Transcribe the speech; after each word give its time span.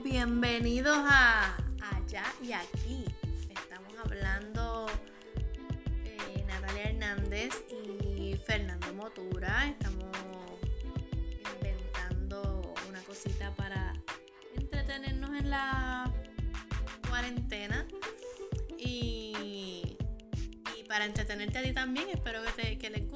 Bienvenidos 0.00 0.96
a 0.96 1.54
Allá 1.82 2.24
y 2.42 2.52
Aquí. 2.52 3.04
Estamos 3.50 3.92
hablando 4.02 4.86
eh, 6.06 6.44
Natalia 6.48 6.90
Hernández 6.90 7.62
y 7.70 8.34
Fernando 8.46 8.94
Motura. 8.94 9.68
Estamos 9.68 10.10
inventando 11.56 12.74
una 12.88 13.02
cosita 13.02 13.54
para 13.54 13.92
entretenernos 14.56 15.30
en 15.38 15.50
la 15.50 16.10
cuarentena. 17.10 17.86
Y, 18.78 19.98
para 20.88 21.04
entretenerte 21.04 21.58
a 21.58 21.62
ti 21.62 21.72
también, 21.72 22.08
espero 22.08 22.42
que, 22.42 22.62
te, 22.62 22.78
que 22.78 22.90
les. 22.90 23.11